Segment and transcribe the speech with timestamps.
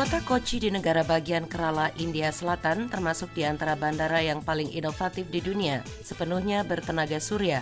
[0.00, 5.28] Kota Kochi di negara bagian Kerala, India Selatan termasuk di antara bandara yang paling inovatif
[5.28, 7.60] di dunia, sepenuhnya bertenaga surya.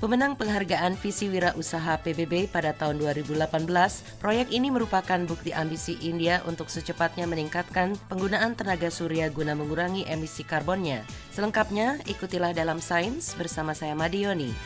[0.00, 3.68] Pemenang penghargaan Visi Wira Usaha PBB pada tahun 2018,
[4.16, 10.48] proyek ini merupakan bukti ambisi India untuk secepatnya meningkatkan penggunaan tenaga surya guna mengurangi emisi
[10.48, 11.04] karbonnya.
[11.36, 14.56] Selengkapnya, ikutilah dalam Sains bersama saya Madioni.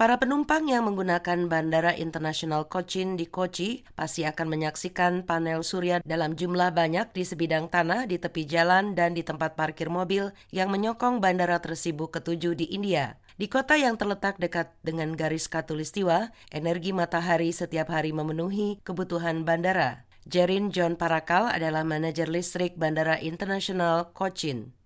[0.00, 6.40] Para penumpang yang menggunakan Bandara Internasional Cochin di Kochi pasti akan menyaksikan panel surya dalam
[6.40, 11.20] jumlah banyak di sebidang tanah di tepi jalan dan di tempat parkir mobil yang menyokong
[11.20, 13.20] bandara tersibuk ketujuh di India.
[13.36, 20.08] Di kota yang terletak dekat dengan garis katulistiwa, energi matahari setiap hari memenuhi kebutuhan bandara.
[20.24, 24.79] Jerin John Parakal adalah manajer listrik Bandara Internasional Cochin.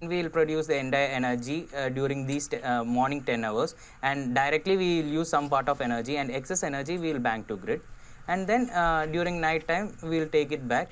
[0.00, 4.76] We will produce the entire energy uh, during these uh, morning 10 hours and directly
[4.76, 7.80] we will use some part of energy and excess energy we will bank to grid.
[8.28, 10.88] And then uh, during night time we will take it back.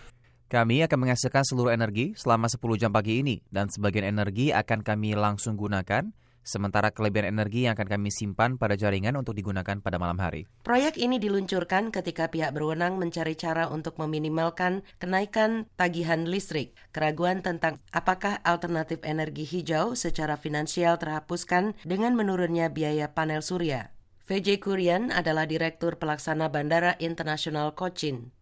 [0.46, 5.14] Kami akan menghasilkan seluruh energi selama 10 jam pagi ini dan sebagian energi akan kami
[5.18, 6.14] langsung gunakan
[6.46, 10.46] sementara kelebihan energi yang akan kami simpan pada jaringan untuk digunakan pada malam hari.
[10.62, 16.78] Proyek ini diluncurkan ketika pihak berwenang mencari cara untuk meminimalkan kenaikan tagihan listrik.
[16.94, 23.90] Keraguan tentang apakah alternatif energi hijau secara finansial terhapuskan dengan menurunnya biaya panel surya.
[24.26, 28.34] VJ Kurian adalah Direktur Pelaksana Bandara Internasional Cochin.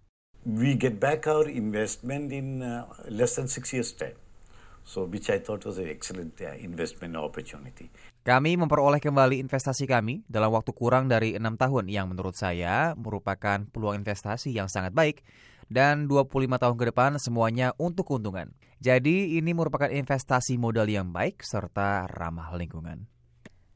[0.44, 4.16] We get back our investment in uh, less than six years' time.
[4.84, 7.88] So which I thought was an excellent uh, investment opportunity.
[8.20, 13.64] Kami memperoleh kembali investasi kami dalam waktu kurang dari enam tahun yang menurut saya merupakan
[13.72, 15.24] peluang investasi yang sangat baik
[15.72, 18.52] dan 25 tahun ke depan semuanya untuk keuntungan.
[18.84, 23.13] Jadi ini merupakan investasi modal yang baik serta ramah lingkungan.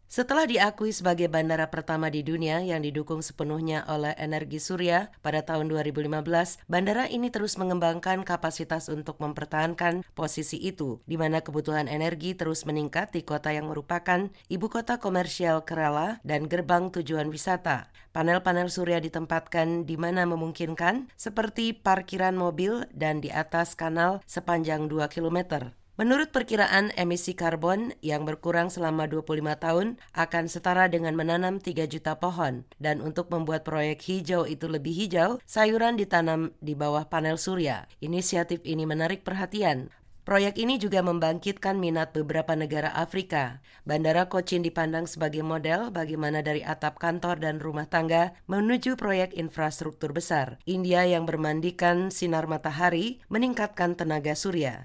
[0.09, 5.69] Setelah diakui sebagai bandara pertama di dunia yang didukung sepenuhnya oleh energi surya pada tahun
[5.69, 12.65] 2015, bandara ini terus mengembangkan kapasitas untuk mempertahankan posisi itu, di mana kebutuhan energi terus
[12.65, 17.93] meningkat di kota yang merupakan ibu kota komersial Kerala dan gerbang tujuan wisata.
[18.17, 25.05] Panel-panel surya ditempatkan di mana memungkinkan, seperti parkiran mobil dan di atas kanal sepanjang 2
[25.13, 25.77] kilometer.
[25.99, 32.15] Menurut perkiraan emisi karbon yang berkurang selama 25 tahun akan setara dengan menanam 3 juta
[32.23, 32.63] pohon.
[32.79, 37.91] Dan untuk membuat proyek hijau itu lebih hijau, sayuran ditanam di bawah panel surya.
[37.99, 39.91] Inisiatif ini menarik perhatian.
[40.23, 43.65] Proyek ini juga membangkitkan minat beberapa negara Afrika.
[43.89, 50.15] Bandara Cochin dipandang sebagai model bagaimana dari atap kantor dan rumah tangga menuju proyek infrastruktur
[50.15, 50.61] besar.
[50.69, 54.85] India yang bermandikan sinar matahari meningkatkan tenaga surya.